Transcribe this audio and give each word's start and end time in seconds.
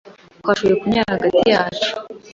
Twashoboye 0.41 0.75
kunyura 0.81 1.11
hagati 1.13 1.41
yacu. 1.53 1.89